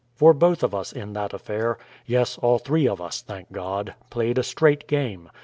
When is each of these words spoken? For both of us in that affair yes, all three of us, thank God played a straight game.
For 0.15 0.33
both 0.33 0.63
of 0.63 0.73
us 0.73 0.91
in 0.91 1.13
that 1.13 1.31
affair 1.31 1.77
yes, 2.07 2.35
all 2.39 2.57
three 2.57 2.87
of 2.87 2.99
us, 2.99 3.21
thank 3.21 3.51
God 3.51 3.93
played 4.09 4.39
a 4.39 4.43
straight 4.43 4.87
game. 4.87 5.29